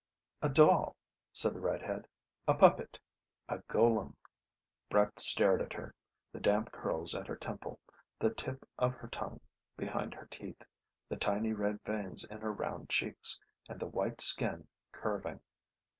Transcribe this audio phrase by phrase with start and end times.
[0.41, 0.95] "A doll,"
[1.31, 2.07] said the red head.
[2.47, 2.97] "A puppet;
[3.47, 4.15] a golem."
[4.89, 5.93] Brett stared at her,
[6.31, 7.79] the damp curls at her temple,
[8.17, 9.41] the tip of her tongue
[9.77, 10.63] behind her teeth,
[11.07, 15.39] the tiny red veins in her round cheeks, and the white skin curving